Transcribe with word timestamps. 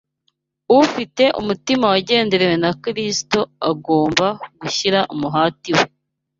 ufite 0.81 1.23
umutima 1.41 1.85
wagenderewe 1.93 2.55
na 2.63 2.71
Kristo 2.83 3.39
agomba 3.69 4.27
gushyira 4.61 4.99
umuhati 5.13 5.69
we 5.77 5.83